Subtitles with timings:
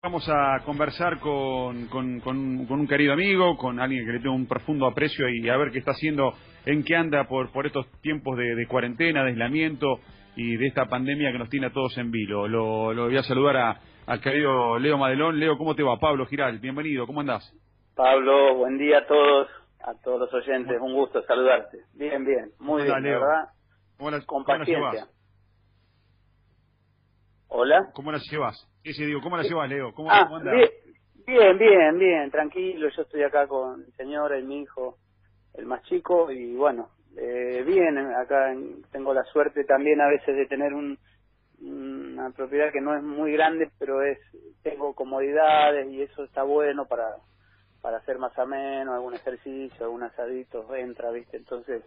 [0.00, 4.36] Vamos a conversar con, con, con, con un querido amigo, con alguien que le tengo
[4.36, 6.34] un profundo aprecio y a ver qué está haciendo,
[6.66, 9.98] en qué anda por, por estos tiempos de, de cuarentena, de aislamiento
[10.36, 12.46] y de esta pandemia que nos tiene a todos en vilo.
[12.46, 15.40] Lo, lo voy a saludar a- al querido Leo Madelón.
[15.40, 15.98] Leo, ¿cómo te va?
[15.98, 17.52] Pablo Giral, bienvenido, ¿cómo andás?
[17.96, 19.48] Pablo, buen día a todos,
[19.80, 21.78] a todos los oyentes, un gusto saludarte.
[21.94, 23.20] Bien, bien, muy bien, Leo.
[23.20, 23.48] ¿verdad?
[23.96, 24.90] ¿Cómo la, Con cómo la paciencia.
[24.92, 25.10] llevas?
[27.48, 27.90] Hola.
[27.94, 28.64] ¿Cómo la llevas?
[28.96, 29.92] Digo, ¿cómo la llevas, Leo?
[29.94, 30.40] ¿Cómo, Ah, cómo
[31.26, 34.98] bien, bien, bien, tranquilo, yo estoy acá con mi señora y mi hijo,
[35.54, 40.34] el más chico, y bueno, eh, bien, acá en- tengo la suerte también a veces
[40.36, 40.98] de tener un,
[41.60, 44.18] una propiedad que no es muy grande, pero es
[44.62, 47.16] tengo comodidades y eso está bueno para
[47.82, 51.36] para hacer más ameno, algún ejercicio, algún asadito, entra, ¿viste?
[51.38, 51.84] Entonces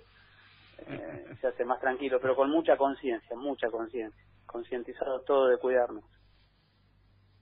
[0.79, 6.05] eh, se hace más tranquilo, pero con mucha conciencia, mucha conciencia, concientizados todos de cuidarnos.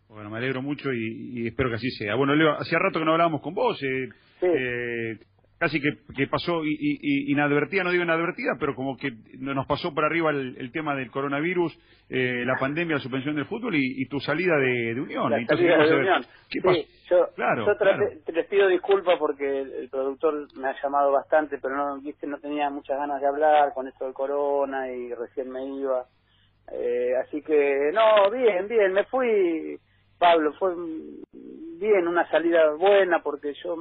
[0.10, 2.16] Bueno, me alegro mucho y, y espero que así sea.
[2.16, 3.82] Bueno, Leo, hacía rato que no hablábamos con vos.
[3.84, 4.10] eh,
[4.40, 4.46] Sí.
[4.48, 5.18] eh,
[5.60, 10.06] casi que, que pasó inadvertida, no digo inadvertida, pero como que no- nos pasó por
[10.06, 11.78] arriba el, el tema del coronavirus,
[12.10, 15.30] eh, la pandemia, la suspensión del fútbol y, y tu salida de, de Unión.
[15.30, 16.22] La Entonces, salida de Unión.
[16.50, 18.22] ¿Qué Sí, yo, Claro, yo traté- claro.
[18.26, 22.26] te les pido disculpas porque el, el productor me ha llamado bastante, pero no, viste,
[22.26, 26.06] no tenía muchas ganas de hablar con esto del corona y recién me iba.
[26.72, 29.78] Eh, así que, no, bien, bien, me fui,
[30.20, 30.76] Pablo, fue
[31.32, 33.76] bien, una salida buena porque yo,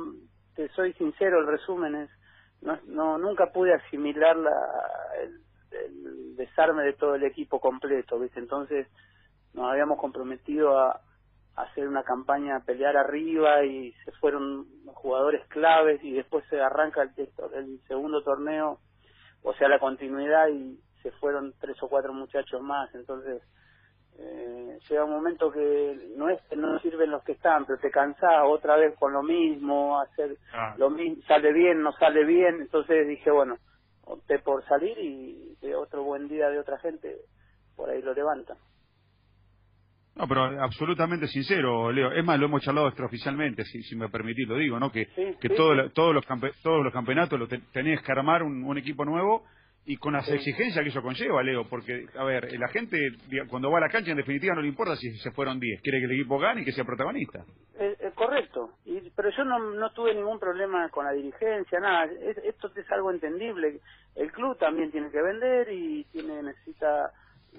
[0.55, 2.11] te soy sincero, el resumen es,
[2.63, 4.57] no, no nunca pude asimilar la,
[5.21, 8.39] el, desarme de todo el equipo completo, ¿viste?
[8.39, 8.87] Entonces
[9.53, 11.01] nos habíamos comprometido a,
[11.57, 16.61] a hacer una campaña a pelear arriba y se fueron jugadores claves y después se
[16.61, 18.79] arranca el, el segundo torneo,
[19.43, 23.43] o sea, la continuidad y se fueron tres o cuatro muchachos más, entonces
[24.19, 27.91] eh, llega un momento que no es que no sirven los que están, pero te
[27.91, 30.75] cansás otra vez con lo mismo, hacer Ah.
[30.77, 33.57] lo mismo, sale bien, no sale bien, entonces dije, bueno,
[34.03, 37.17] opté por salir y de otro buen día de otra gente,
[37.77, 38.57] por ahí lo levanta.
[40.17, 42.11] No, pero absolutamente sincero, Leo.
[42.11, 44.91] Es más, lo hemos charlado extraoficialmente, si, si me permitís, lo digo, ¿no?
[44.91, 48.11] Que, Sí, que sí, todo todos, los campe- todos los campeonatos lo te- tenés que
[48.11, 49.45] armar un, un equipo nuevo
[49.89, 50.35] y con las Sí.
[50.35, 51.65] exigencias que eso conlleva, Leo.
[51.67, 52.99] Porque, a ver, la gente
[53.49, 55.99] cuando va a la cancha en definitiva no le importa si se fueron 10, quiere
[55.99, 57.43] que el equipo gane y que sea protagonista.
[57.79, 62.05] Eh, eh, correcto, y, pero yo no, no tuve ningún problema con la dirigencia, nada,
[62.05, 63.81] Es- esto es algo entendible.
[64.15, 67.11] El club también tiene que vender y tiene necesita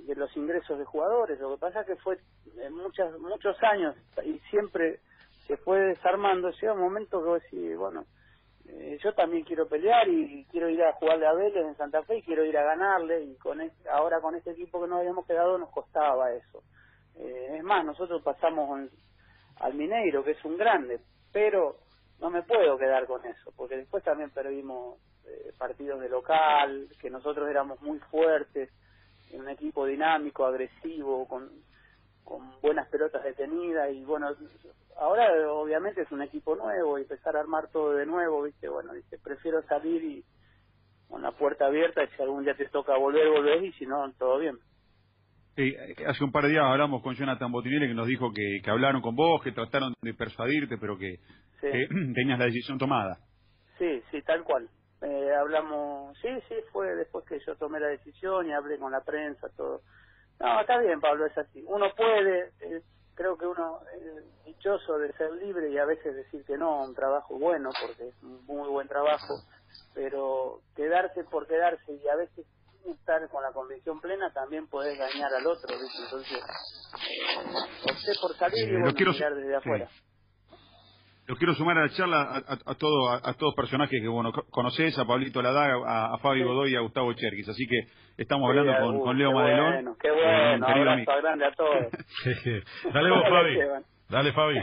[0.05, 1.39] de los ingresos de jugadores.
[1.39, 2.19] Lo que pasa es que fue
[2.61, 4.99] en muchas, muchos años y siempre
[5.47, 6.51] se fue desarmando.
[6.51, 8.05] Llega un momento que vos decís, bueno,
[8.69, 12.19] eh, yo también quiero pelear y quiero ir a jugarle a Vélez en Santa Fe
[12.19, 15.25] y quiero ir a ganarle y con este- ahora con este equipo que nos habíamos
[15.27, 16.63] quedado nos costaba eso.
[17.17, 18.91] Eh, es más, nosotros pasamos en-
[19.57, 21.01] al Mineiro, que es un grande,
[21.33, 21.77] pero
[22.21, 27.09] no me puedo quedar con eso, porque después también perdimos eh, partidos de local, que
[27.09, 28.71] nosotros éramos muy fuertes,
[29.33, 31.49] un equipo dinámico, agresivo, con,
[32.29, 34.27] con buenas pelotas detenidas, y bueno,
[34.97, 38.93] ahora obviamente es un equipo nuevo y empezar a armar todo de nuevo, viste, bueno,
[38.93, 40.23] dice, prefiero salir y
[41.09, 44.13] con la puerta abierta, y si algún día te toca volver, volvés, y si no,
[44.13, 44.59] todo bien.
[45.57, 48.69] Eh, hace un par de días hablamos con Jonathan Botinelli que nos dijo que, que
[48.69, 51.19] hablaron con vos, que trataron de persuadirte, pero que,
[51.61, 51.67] Sí.
[52.15, 53.17] tenías la decisión tomada.
[53.77, 54.69] Sí, sí, tal cual.
[55.01, 59.01] Eh, hablamos, sí, sí, fue después que yo tomé la decisión y hablé con la
[59.01, 59.81] prensa, todo.
[60.39, 61.63] No, está bien, Pablo, es así.
[61.67, 62.81] Uno puede, eh,
[63.15, 66.95] creo que uno es dichoso de ser libre y a veces decir que no, un
[66.95, 69.41] trabajo bueno, porque es un muy buen trabajo,
[69.93, 72.45] pero quedarse por quedarse y a veces
[72.85, 75.97] estar con la convicción plena también podés dañar al otro, ¿viste?
[76.05, 77.35] Entonces, eh,
[77.83, 79.69] opté por salir Eh, y bueno, quiero- mirar desde sí.
[81.29, 81.33] Afuera.
[81.33, 84.07] Lo quiero sumar a la charla a, a, a todo, a, a todos personajes que
[84.07, 86.45] bueno co- conocés, a Pablito Ladaga, a, a Fabi Sí.
[86.45, 87.49] Godoy y a Gustavo Cherkis.
[87.49, 87.79] Así que
[88.17, 89.73] estamos Sí, hablando con, con Leo qué Madelón.
[89.73, 91.21] Bueno, qué eh, bueno, querido abrazo amigo.
[91.21, 92.93] grande a todos.
[92.93, 93.59] Dale vos, Fabi.
[94.09, 94.59] Dale, Fabi.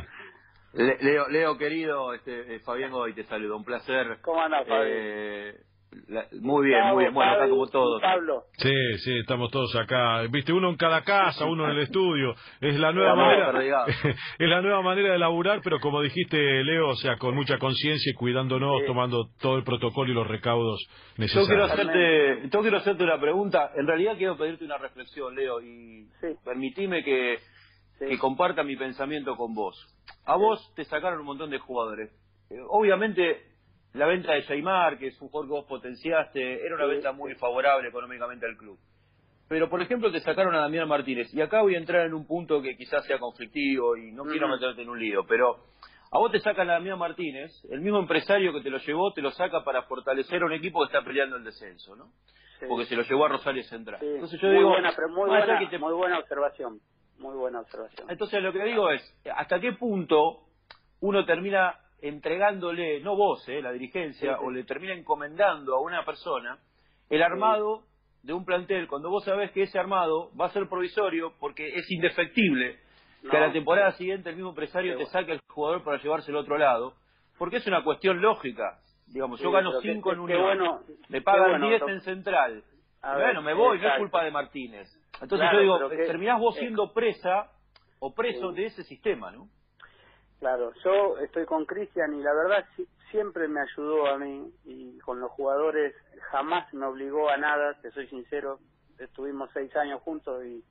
[0.75, 4.19] Le- Leo, Leo querido, este, eh, Fabián Godoy te saludo, un placer.
[4.23, 4.89] ¿Cómo andás, Fabi?
[4.91, 5.55] Eh,
[6.09, 7.15] la- muy bien, muy bien.
[7.15, 8.01] Bueno, acá como todos.
[8.03, 8.45] Pablo.
[8.59, 10.23] Sí, sí, estamos todos acá.
[10.31, 12.35] Viste, uno en cada casa, uno en el estudio.
[12.61, 13.85] Es la nueva manera,
[14.39, 18.11] es la nueva manera de laburar, pero como dijiste, Leo, o sea, con mucha conciencia
[18.11, 18.87] y cuidándonos, Sí.
[18.87, 20.81] tomando todo el protocolo y los recaudos
[21.17, 21.71] Yo quiero necesarios.
[21.71, 23.71] hacerte, yo quiero hacerte una pregunta.
[23.77, 26.29] En realidad quiero pedirte una reflexión, Leo, y Sí.
[26.45, 27.39] permitime que,
[27.99, 28.07] Sí.
[28.09, 29.75] que comparta mi pensamiento con vos.
[30.27, 32.11] A vos te sacaron un montón de jugadores.
[32.51, 33.41] Eh, obviamente,
[33.97, 37.35] la venta de Jaimar, que es un jugador que vos potenciaste, era una venta muy
[37.35, 38.79] favorable económicamente al club.
[39.49, 42.27] pero por ejemplo te sacaron a Damián Martínez, y acá voy a entrar en un
[42.27, 45.57] punto que quizás sea conflictivo y no quiero meterte en un lío, pero
[46.11, 49.23] a vos te sacan a Damián Martínez, el mismo empresario que te lo llevó te
[49.23, 52.11] lo saca para fortalecer a un equipo que está peleando el descenso, ¿no?
[52.69, 54.01] Porque se lo llevó a Rosario Central.
[54.03, 56.81] Entonces yo muy digo, buena, muy, buena, muy buena observación,
[57.19, 58.11] muy buena observación.
[58.11, 59.03] Entonces lo que digo es,
[59.35, 60.47] ¿hasta qué punto
[61.01, 66.59] uno termina entregándole, no vos, eh, la dirigencia, o le termina encomendando a una persona
[67.09, 67.85] el armado
[68.23, 68.89] de un plantel.
[68.89, 72.79] Cuando vos sabés que ese armado va a ser provisorio porque es indefectible
[73.31, 76.45] que a la temporada siguiente el mismo empresario te saque al jugador para llevárselo al
[76.45, 76.95] otro lado,
[77.39, 78.79] porque es una cuestión lógica.
[79.07, 82.65] Digamos, yo gano 5 en Unión, bueno, me pagan 10 en Central.
[83.03, 84.89] bueno, me voy, no es culpa de Martínez.
[85.21, 87.51] Entonces yo digo, terminás vos siendo presa
[88.01, 89.49] o preso de ese sistema, ¿no?
[90.39, 92.67] Claro, yo estoy con Cristian y la verdad
[93.11, 95.95] siempre me ayudó a mí y con los jugadores
[96.31, 98.59] jamás me obligó a nada, te soy sincero,
[98.99, 100.63] estuvimos seis años juntos y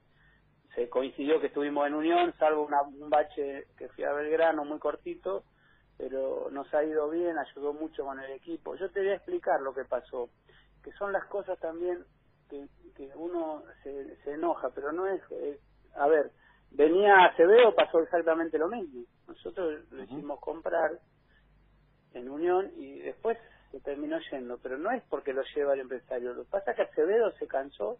[0.76, 5.44] se coincidió que estuvimos en Unión, salvo un bache que fui a Belgrano muy cortito,
[5.98, 8.76] pero nos ha ido bien, ayudó mucho con el equipo.
[8.76, 10.30] Yo te voy a explicar lo que pasó,
[10.84, 12.04] que son las cosas también
[12.50, 15.22] que, que uno se, se enoja, pero no es,
[15.96, 16.32] a ver,
[16.72, 19.06] venía Acevedo, pasó exactamente lo mismo.
[19.28, 21.00] Nosotros lo hicimos comprar
[22.14, 23.38] en Unión y después
[23.72, 26.34] se terminó yendo, pero no es porque lo lleva el empresario.
[26.34, 27.98] Lo que pasa es que Acevedo se cansó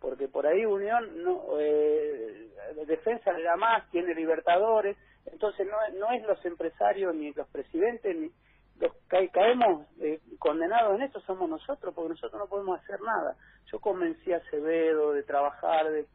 [0.00, 2.50] porque por ahí Unión no eh,
[2.86, 8.16] defensa le da más, tiene libertadores, entonces no, no es los empresarios ni los presidentes
[8.16, 8.30] ni
[8.78, 13.36] los que caemos eh, condenados en esto somos nosotros, porque nosotros no podemos hacer nada.
[13.72, 16.06] Yo convencí a Acevedo de trabajar, de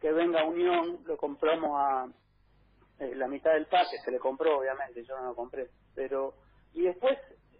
[0.00, 2.08] que venga Unión, lo compramos a
[3.00, 6.34] eh, la mitad del parque, se le compró obviamente, yo no lo compré, pero
[6.74, 7.18] y después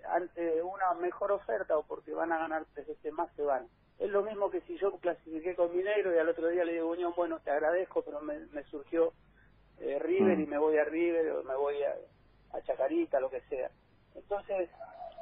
[0.09, 3.67] ante una mejor oferta o porque van a ganar tres veces más se van.
[3.99, 6.91] Es lo mismo que si yo clasifiqué con Mineiro y al otro día le digo
[6.91, 9.13] Unión, bueno, te agradezco, pero me, surgió
[9.79, 10.51] eh, River y mm.
[10.51, 11.95] me voy a River o me voy a,
[12.57, 13.71] a Chacarita, lo que sea.
[14.15, 14.71] Entonces,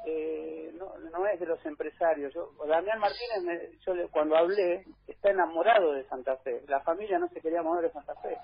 [0.05, 2.33] eh, no, no es de los empresarios.
[2.33, 6.63] Yo, Damián Martínez, yo cuando hablé, está enamorado de Santa Fe.
[6.67, 8.37] La familia no se quería mover de Santa Fe.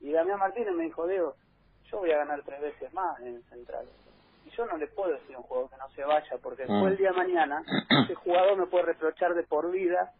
[0.00, 1.34] Y Damián Martínez me dijo, Diego,
[1.90, 3.86] yo voy a ganar tres veces más en Central.
[4.46, 6.92] Y yo no le puedo decir a un jugador que no se vaya, porque después
[6.92, 7.62] el día de mañana,
[8.04, 10.12] ese jugador me puede reprochar de por vida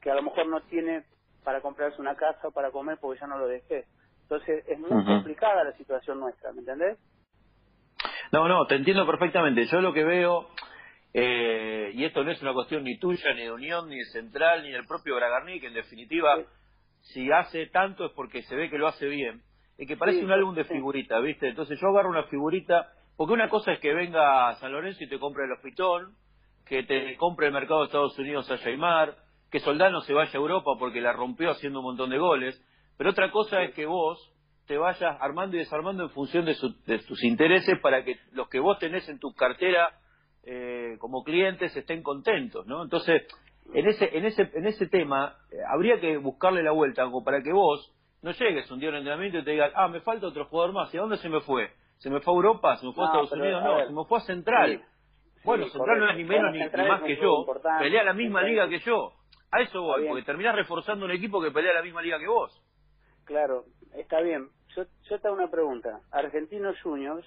[0.00, 1.04] que a lo mejor no tiene
[1.44, 3.86] para comprarse una casa o para comer porque ya no lo dejé.
[4.22, 6.98] Entonces es muy complicada la situación nuestra, ¿me entendés?
[8.32, 9.66] No, no, te entiendo perfectamente.
[9.66, 10.48] Yo lo que veo,
[11.12, 14.62] eh, y esto no es una cuestión ni tuya, ni de Unión, ni de Central,
[14.62, 16.38] ni del propio Bragarni, que en definitiva,
[17.00, 19.42] si hace tanto es porque se ve que lo hace bien,
[19.78, 21.48] es que parece un álbum de figurita, ¿viste?
[21.48, 25.08] Entonces yo agarro una figurita, porque una cosa es que venga a San Lorenzo y
[25.08, 26.14] te compre el hospitón,
[26.66, 29.16] que te compre el mercado de Estados Unidos a Jaimar,
[29.50, 32.62] que Soldano se vaya a Europa porque la rompió haciendo un montón de goles,
[32.96, 34.32] pero otra cosa es que vos
[34.66, 36.54] te vayas armando y desarmando en función de,
[36.98, 39.98] tus intereses para que los que vos tenés en tu cartera
[40.44, 42.82] eh, como clientes estén contentos, ¿no?
[42.84, 43.22] Entonces,
[43.72, 47.42] en ese, en ese, en ese tema, eh, habría que buscarle la vuelta como para
[47.42, 50.44] que vos no llegues un día un entrenamiento y te digas, ah, me falta otro
[50.46, 51.72] jugador más, ¿y a dónde se me fue?
[51.98, 52.76] ¿Se me fue a Europa?
[52.76, 53.62] ¿Se me fue a Estados Unidos?
[53.62, 54.84] No, se me fue a Central.
[55.44, 57.46] bueno, Central no es ni menos ni, más que yo,
[57.78, 59.12] pelea la misma liga que yo.
[59.52, 62.62] A eso voy, porque terminás reforzando un equipo que pelea la misma liga que vos.
[63.24, 63.64] Claro,
[63.94, 66.00] está bien, yo, yo te hago una pregunta.
[66.10, 67.26] Argentinos Juniors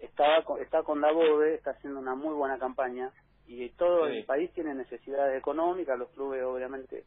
[0.00, 3.12] estaba está con Dabove, está haciendo una muy buena campaña
[3.48, 7.04] y todo el país tiene necesidades económicas, los clubes obviamente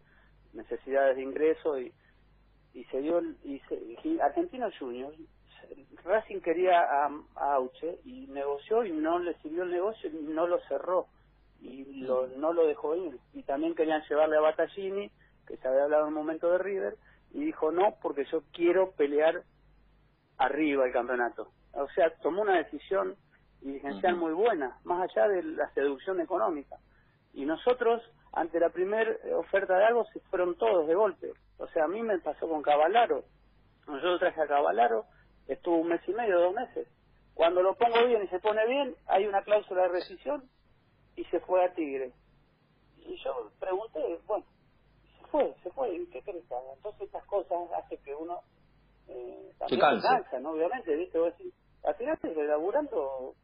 [0.53, 1.93] necesidades de ingreso y
[2.74, 5.17] y se dio y, se, Argentinos Juniors
[6.03, 10.60] Racing quería a, Auche y negoció y no le sirvió el negocio y no lo
[10.67, 11.07] cerró
[11.62, 13.19] y lo, no lo dejó ir.
[13.33, 15.12] Y también querían llevarle a Battaglini
[15.48, 16.95] que se había hablado en un momento de River
[17.33, 19.43] y dijo no porque yo quiero pelear
[20.38, 21.50] arriba el campeonato.
[21.74, 23.15] O sea, tomó una decisión
[23.62, 26.77] dirigencial muy buena, más allá de la seducción económica.
[27.34, 28.01] Y nosotros,
[28.34, 31.32] ante la primera oferta de algo, se fueron todos de golpe.
[31.58, 33.24] O sea, a mí me pasó con Cavalaro.
[33.88, 35.06] Nosotros traje a Cavalaro,
[35.48, 36.88] estuvo un mes y medio, dos meses.
[37.34, 40.44] Cuando lo pongo bien y se pone bien, hay una cláusula de rescisión
[41.15, 42.13] y se fue a Tigre.
[42.98, 44.46] Y yo pregunté, bueno,
[45.32, 46.44] fue, se fue, ¿qué crees
[46.75, 48.41] Entonces estas cosas hacen que uno
[49.08, 50.39] eh, también se cansa.
[50.39, 50.51] ¿no?
[50.51, 51.18] Obviamente, ¿viste?
[51.18, 51.53] Vos decís,
[51.84, 53.40] al final te laburando y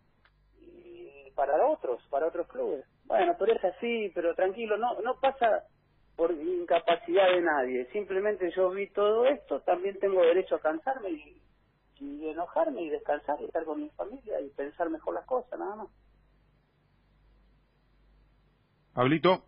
[1.38, 2.84] para otros, para otros clubes.
[3.06, 5.64] Bueno, pero es así, pero tranquilo, no no pasa
[6.18, 7.86] por incapacidad de nadie.
[7.94, 11.42] Simplemente yo vi todo esto, también tengo derecho a cansarme y,
[12.00, 15.76] y enojarme y descansar y estar con mi familia y pensar mejor las cosas, nada
[15.76, 15.88] más.
[18.94, 19.44] Pablito.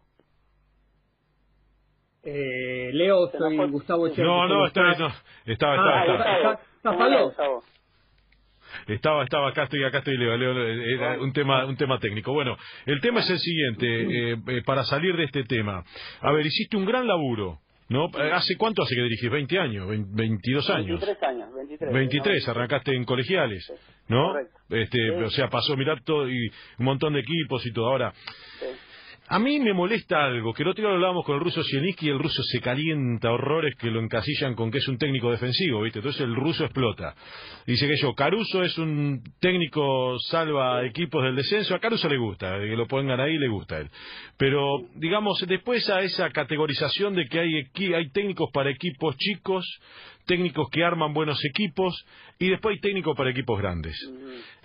[2.21, 4.29] Eh, Leo, soy Gustavo Echeverri.
[4.29, 5.07] No, no, está, no,
[5.45, 6.53] estaba, Ah, estaba, estaba.
[6.53, 7.23] ¿Está, está?
[7.23, 7.63] Gustavo.
[8.89, 12.33] Estaba, estaba, acá estoy, acá estoy, Leo, Leo, era un tema, un tema técnico.
[12.33, 15.83] Bueno, el tema es el siguiente, eh, eh, para salir de este tema.
[16.21, 18.07] A ver, hiciste un gran laburo, ¿no?
[18.33, 19.29] ¿Hace cuánto hace que dirigís?
[19.31, 19.87] ¿20 años?
[19.87, 20.99] ¿Vein- ¿22 años?
[21.01, 21.93] 23 años, 23.
[21.93, 22.51] 23, ¿no?
[22.51, 23.73] arrancaste en colegiales,
[24.07, 24.31] ¿no?
[24.33, 24.57] Correcto.
[24.69, 25.23] Este, Sí.
[25.23, 27.87] O sea, pasó, mirá, todo, y un montón de equipos y todo.
[27.87, 28.13] Ahora,
[28.59, 28.65] Sí.
[29.31, 32.07] A mí me molesta algo, que el otro día lo hablábamos con el ruso Sieniski
[32.07, 35.83] y el ruso se calienta horrores que lo encasillan con que es un técnico defensivo,
[35.83, 35.99] ¿viste?
[35.99, 37.13] Entonces el ruso explota.
[37.67, 42.57] Dice que yo, Caruso es un técnico salva equipos del descenso, a Caruso le gusta,
[42.57, 43.89] que lo pongan ahí le gusta a él.
[44.35, 49.63] Pero, digamos, después a esa categorización de que hay, hay técnicos para equipos chicos,
[50.29, 52.05] técnicos que arman buenos equipos,
[52.37, 53.95] y después hay técnicos para equipos grandes.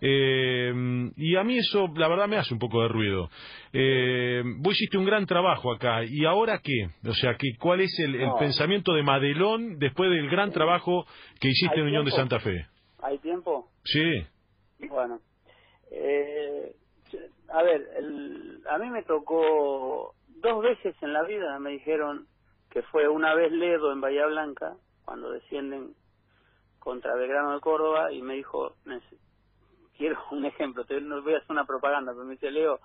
[0.00, 0.73] Eh,
[1.16, 3.30] y a mí eso, la verdad, me hace un poco de ruido.
[3.73, 6.90] Eh, vos hiciste un gran trabajo acá, ¿y ahora qué?
[7.09, 8.37] O sea, que, ¿cuál es el, el No.
[8.38, 11.06] pensamiento de Madelón después del gran trabajo
[11.40, 12.30] que hiciste ¿Hay en Unión de tiempo?
[12.30, 12.66] Santa Fe?
[13.02, 13.68] ¿Hay tiempo?
[13.85, 14.26] Sí,
[14.88, 15.18] Bueno,
[15.90, 16.75] eh,
[17.49, 22.26] a ver, el- a mí me tocó dos veces en la vida, me dijeron
[22.71, 25.94] que fue una vez Ledo en Bahía Blanca, cuando descienden
[26.78, 29.18] contra Belgrano de Córdoba, y me dijo, "Nece-
[29.96, 32.80] quiero un ejemplo, te no voy a hacer una propaganda, pero me dice, Leo,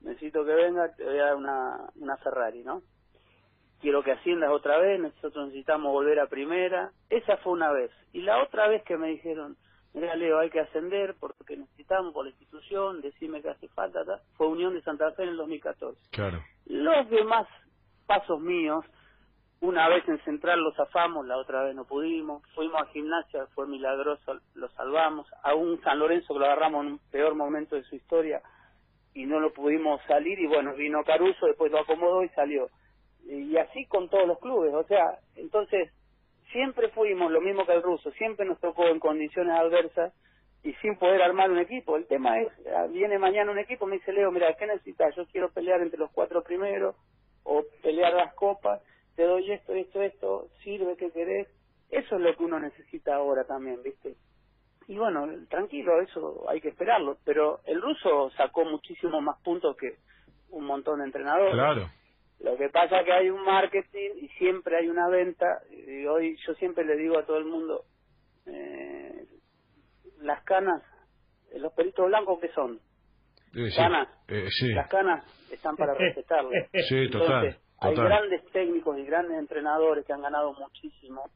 [0.00, 2.82] necesito que venga, te voy a dar una, una Ferrari, ¿no?
[3.80, 6.90] Quiero que asciendas otra vez, nosotros necesitamos volver a primera.
[7.10, 7.92] Esa fue una vez.
[8.12, 9.56] Y la otra vez que me dijeron,
[9.94, 14.20] mira Leo, hay que ascender porque necesitamos por la institución, decime que hace falta, ta",
[14.36, 15.96] fue Unión de Santa Fe en el 2014.
[16.10, 16.42] claro.
[16.66, 17.46] Los demás
[18.06, 18.84] pasos míos,
[19.60, 23.66] una vez en Central lo zafamos, la otra vez no pudimos, fuimos a gimnasia, fue
[23.66, 27.82] milagroso, lo salvamos, a un San Lorenzo que lo agarramos en un peor momento de
[27.84, 28.40] su historia
[29.14, 32.68] y no lo pudimos salir y bueno, vino Caruso, después lo acomodó y salió.
[33.26, 35.92] Y así con todos los clubes, o sea, entonces
[36.52, 40.12] siempre fuimos lo mismo que el ruso, siempre nos tocó en condiciones adversas
[40.62, 41.96] y sin poder armar un equipo.
[41.96, 42.48] El tema es,
[42.90, 45.14] viene mañana un equipo, me dice Leo, mira, ¿qué necesitas?
[45.16, 46.94] Yo quiero pelear entre los cuatro primeros
[47.42, 48.80] o pelear las copas,
[49.18, 51.48] te doy esto, esto, esto, sirve, ¿qué querés?
[51.90, 54.14] Eso es lo que uno necesita ahora también, ¿viste?
[54.86, 59.96] Y bueno, tranquilo, eso hay que esperarlo, pero el ruso sacó muchísimo más puntos que
[60.50, 61.52] un montón de entrenadores.
[61.52, 61.90] Claro.
[62.38, 65.62] Lo que pasa es que hay un marketing y siempre hay una venta.
[65.68, 67.86] Y hoy yo siempre le digo a todo el mundo,
[68.46, 69.26] eh,
[70.20, 70.80] las canas,
[71.50, 72.78] eh, los peritos blancos que son,
[73.56, 73.76] Eh, sí.
[73.76, 74.68] canas, Eh, sí.
[74.74, 76.70] las canas están para respetarlas.
[76.88, 81.30] Sí, total, Hay grandes técnicos y grandes entrenadores que han ganado muchísimo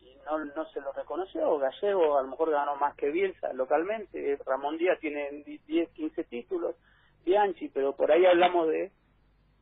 [0.00, 1.58] y no, no se los reconoció.
[1.58, 4.38] Gallego a lo mejor ganó más que Bielsa localmente.
[4.46, 6.76] Ramón Díaz tiene 10, 15 títulos.
[7.24, 8.92] Bianchi, pero por ahí hablamos de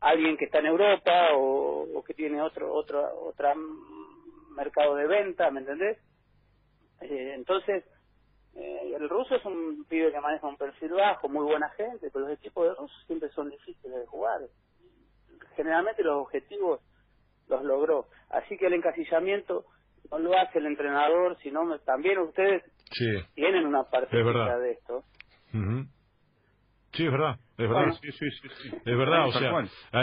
[0.01, 5.07] alguien que está en Europa o, o que tiene otro otro otra mm, mercado de
[5.07, 5.99] venta, ¿me entendés?
[7.01, 7.85] Eh, entonces,
[8.55, 12.27] eh, el ruso es un pibe que maneja un perfil bajo, muy buena gente, pero
[12.27, 14.41] los equipos de ruso siempre son difíciles de jugar.
[15.59, 16.81] Generalmente los objetivos
[17.49, 18.07] los logró.
[18.31, 19.65] Así que el encasillamiento
[20.09, 22.63] no lo hace el entrenador, sino también ustedes
[22.93, 25.03] Sí, tienen una parte Es de esto.
[25.53, 25.85] Ujú.
[26.93, 27.93] sí, es verdad, es verdad.
[28.01, 28.69] Sí, sí, sí, sí.
[28.85, 29.51] Es verdad, o sea,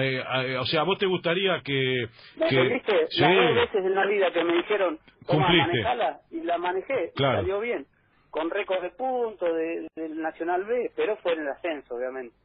[0.02, 2.08] eh, eh, o sea, ¿a vos te gustaría que...
[2.36, 5.68] No, que Las dos veces en la vida que me dijeron, toma, Cumpliste.
[5.72, 7.88] manejala, y la manejé, y salió bien.
[8.30, 12.36] Con récord de puntos de- del Nacional B, pero fue en el ascenso, obviamente.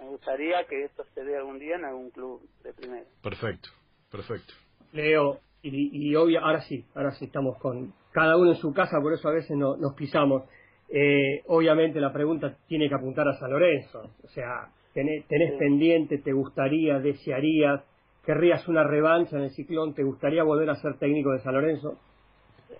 [0.00, 3.04] Me gustaría que esto se dé algún día en algún club de primera.
[3.22, 3.68] Perfecto,
[4.10, 4.52] perfecto.
[4.92, 9.00] Leo, y, y obvio, ahora sí, ahora sí estamos con cada uno en su casa,
[9.00, 10.44] por eso a veces no- nos pisamos.
[10.88, 15.58] Eh, obviamente la pregunta tiene que apuntar a San Lorenzo, o sea, tenés, tenés Sí.
[15.58, 17.82] pendiente, te gustaría, desearías,
[18.24, 21.98] querrías una revancha en el ciclón, te gustaría volver a ser técnico de San Lorenzo.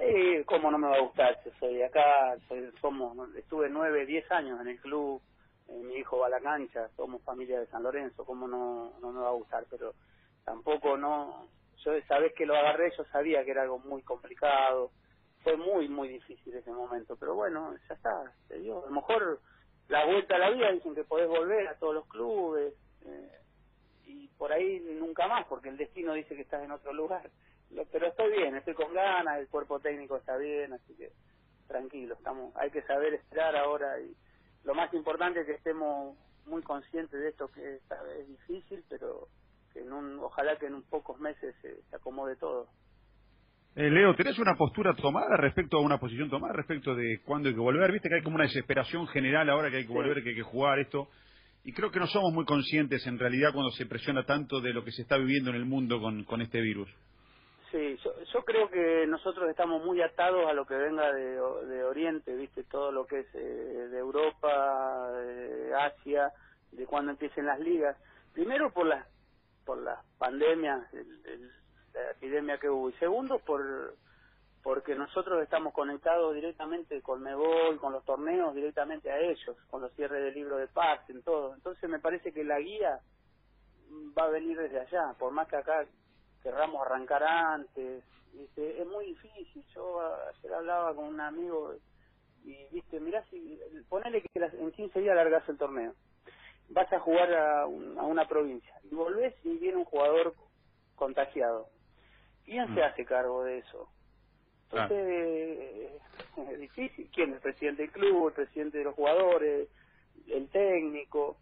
[0.01, 1.39] Eh, ¿Cómo no me va a gustar?
[1.45, 5.21] Yo soy de acá, soy, somos, estuve nueve, diez años en el club,
[5.69, 9.13] eh, mi hijo va a la cancha, somos familia de San Lorenzo, ¿cómo no, no
[9.13, 9.67] me va a gustar?
[9.71, 9.95] Pero
[10.45, 11.49] tampoco no,
[11.85, 14.91] yo esa vez que lo agarré yo sabía que era algo muy complicado,
[15.43, 18.83] fue muy, muy difícil ese momento, pero bueno, ya está, se dio.
[18.83, 19.41] A lo mejor
[19.89, 23.39] la vuelta a la vida dicen que podés volver a todos los clubes, eh,
[24.07, 27.31] y por ahí nunca más, porque el destino dice que estás en otro lugar.
[27.93, 31.13] Pero estoy bien, estoy con ganas, el cuerpo técnico está bien, así que
[31.67, 34.15] tranquilo, estamos, hay que saber esperar ahora y
[34.65, 36.17] lo más importante es que estemos
[36.47, 39.29] muy conscientes de esto que esta vez es difícil, pero
[39.73, 42.69] que en un, ojalá que en un pocos meses se, se acomode todo.
[43.77, 47.55] Eh, Leo, ¿tenés una postura tomada respecto a una posición tomada respecto de cuándo hay
[47.55, 47.91] que volver?
[47.91, 49.95] Viste que hay como una desesperación general ahora que hay que Sí.
[49.95, 51.09] volver, que hay que jugar esto.
[51.67, 54.85] y creo que no somos muy conscientes en realidad cuando se presiona tanto de lo
[54.85, 56.91] que se está viviendo en el mundo con, con este virus.
[57.75, 57.99] Sí,
[58.33, 62.63] yo, creo que nosotros estamos muy atados a lo que venga de, de Oriente, viste,
[62.63, 63.39] todo lo que es eh,
[63.91, 66.33] de Europa, de Asia,
[66.71, 67.97] de cuando empiecen las ligas.
[68.33, 69.05] Primero por las
[69.65, 73.97] por las pandemias, la epidemia que hubo, y segundo por
[74.63, 79.93] porque nosotros estamos conectados directamente con Mebol, con los torneos, directamente a ellos, con los
[79.95, 81.53] cierres de libro de paz, en todo.
[81.57, 83.01] Entonces me parece que la guía
[84.17, 85.85] va a venir desde allá, por más que acá
[86.45, 88.05] querramos arrancar antes,
[88.57, 89.65] es muy difícil.
[89.75, 91.75] Yo ayer hablaba con un amigo
[92.45, 93.59] y, viste, mirá, si,
[93.89, 95.95] ponele que en 15 días largas el torneo,
[96.69, 100.35] vas a jugar a, a una provincia y volvés y viene un jugador
[100.95, 101.69] contagiado.
[102.45, 102.85] ¿Quién se mm.
[102.85, 103.89] hace cargo de eso?
[104.71, 106.03] Entonces,
[106.51, 107.09] es difícil.
[107.13, 107.33] ¿Quién?
[107.33, 109.69] El presidente del club, el presidente de los jugadores,
[110.29, 111.39] el técnico.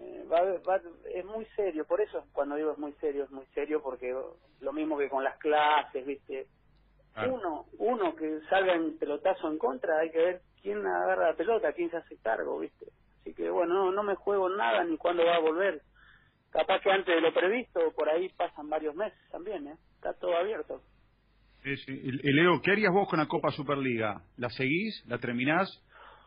[0.00, 0.80] Eh, va, va,
[1.12, 4.14] es muy serio, por eso cuando digo es muy serio, es muy serio porque
[4.60, 6.46] lo mismo que con las clases, ¿viste?
[7.26, 11.72] Uno, uno que salga en pelotazo en contra, hay que ver quién agarra la pelota,
[11.72, 12.86] quién se hace cargo, ¿viste?
[13.20, 15.82] Así que bueno, no, no me juego nada ni cuándo va a volver.
[16.50, 19.76] Capaz que antes de lo previsto, por ahí pasan varios meses también, ¿eh?
[19.96, 20.80] Está todo abierto.
[21.64, 24.22] Leo, ¿qué harías vos con la Copa Superliga?
[24.36, 25.04] ¿La seguís?
[25.06, 25.68] ¿La terminás?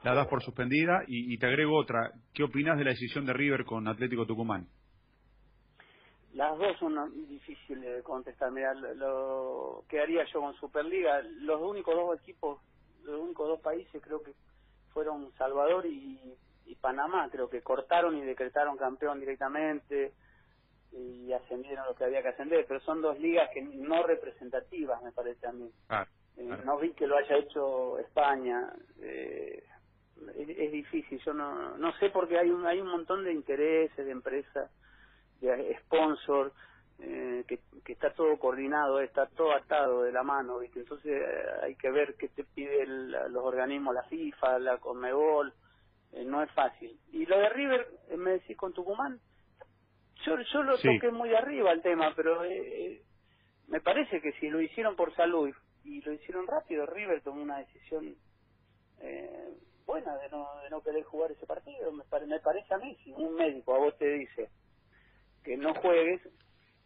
[0.04, 1.04] ¿La das por suspendida?
[1.08, 2.12] Y, te agrego otra.
[2.34, 4.68] ¿Qué opinás de la decisión de River con Atlético Tucumán?
[6.34, 8.52] Las dos son difíciles de contestar.
[8.52, 11.22] Mira, lo, ¿qué haría yo con Superliga?
[11.42, 12.60] Los únicos dos equipos,
[13.04, 14.32] los únicos dos países creo que
[14.94, 16.36] fueron Salvador y
[16.80, 17.30] Panamá.
[17.30, 20.14] Creo que cortaron y decretaron campeón directamente
[20.92, 25.12] y ascendieron lo que había que ascender, pero son dos ligas que no representativas, me
[25.12, 25.72] parece a mí.
[26.38, 28.74] Eh, no vi que lo haya hecho España.
[29.00, 29.64] Eh,
[30.36, 34.12] es, difícil, yo no, no sé porque hay un, hay un montón de intereses de
[34.12, 34.72] empresas,
[35.40, 36.54] de sponsor,
[37.00, 40.80] eh, que, que está todo coordinado, está todo atado de la mano, ¿viste?
[40.80, 41.22] Entonces
[41.64, 45.54] hay que ver qué te piden los organismos, la FIFA, la Conmebol,
[46.26, 47.00] no es fácil.
[47.12, 47.88] Y lo de River,
[48.18, 49.20] me decís con Tucumán,
[50.26, 53.02] yo, yo lo toqué muy arriba el tema, pero eh, eh,
[53.68, 55.50] me parece que si lo hicieron por salud
[55.84, 58.16] y lo hicieron rápido, River tomó una decisión
[59.00, 59.50] eh,
[59.92, 61.92] buena de no, de no querer jugar ese partido.
[61.92, 64.50] Me, me parece a mí, si un médico a vos te dice
[65.44, 66.22] que no juegues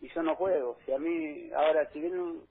[0.01, 2.47] y yo no juego, si a mí, ahora, si viene un,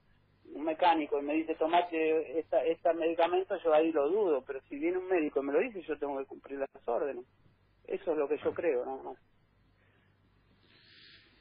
[0.54, 4.78] un mecánico y me dice tomate esta, este medicamento, yo ahí lo dudo, pero si
[4.78, 7.24] viene un médico y me lo dice, yo tengo que cumplir las órdenes.
[7.86, 9.18] Eso es lo que yo creo, nada más.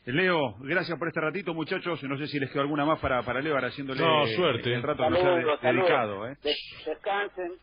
[0.05, 2.03] Leo, gracias por este ratito, muchachos.
[2.03, 4.73] No sé si les quedó alguna más para, para Leo, ahora haciéndole no, suerte.
[4.73, 6.27] el rato que dedicado.
[6.27, 6.35] ¿eh?
[6.85, 7.53] Descansen,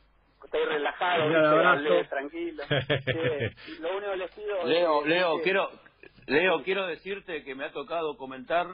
[0.51, 2.65] estoy relajado, tranquilo.
[3.81, 5.71] lo único que les pido Leo, Leo, quiero,
[6.27, 8.67] Leo, quiero decirte que me ha tocado comentar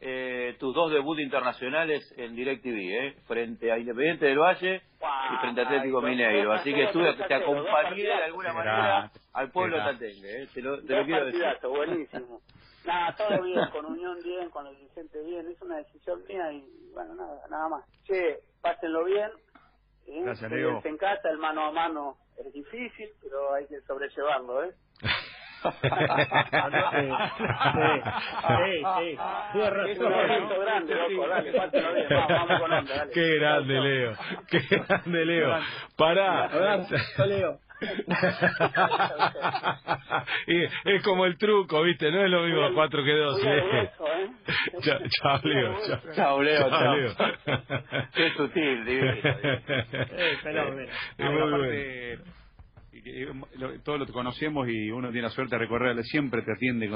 [0.00, 3.16] eh, tus dos debuts internacionales en DirecTV, ¿eh?
[3.26, 6.52] frente a Independiente del Valle y frente a Atlético Mineiro.
[6.52, 10.42] Así que estuve, te acompañé de alguna manera al pueblo tatengue.
[10.42, 10.48] ¿eh?
[10.54, 11.42] Te lo, te lo quiero decir.
[11.68, 12.40] buenísimo.
[12.86, 16.92] Nada, todo bien, con Unión bien, con el Vicente bien, es una decisión mía y
[16.94, 17.84] bueno, nada, nada más.
[18.04, 19.28] Che, pásenlo bien.
[20.08, 20.22] ¿Eh?
[20.24, 20.80] Gracias, Leo.
[20.84, 24.74] En casa, el mano a mano es difícil, pero hay que sobrellevarlo, ¿eh?
[25.62, 25.70] sí,
[28.46, 29.18] sí, sí.
[29.88, 30.10] Es un
[30.60, 32.06] grande, loco, dale, bien.
[32.10, 33.12] Vamos, con onda, dale.
[33.12, 34.12] Qué grande, Leo.
[34.48, 35.58] Qué grande, Leo.
[35.96, 36.48] Pará.
[37.26, 37.58] Leo.
[40.46, 42.10] Y es como el truco, ¿viste?
[42.10, 43.40] No es lo mismo 4 que 2.
[43.44, 43.90] ¿eh?
[44.82, 45.76] chao, chao, Leo.
[46.14, 46.68] Chao, Leo.
[46.68, 47.14] Chao, Leo.
[48.14, 49.14] Qué sutil, divino.
[51.18, 52.18] Eh,
[53.84, 56.95] todos lo conocemos y uno tiene la suerte de recorrerle, siempre te atiende con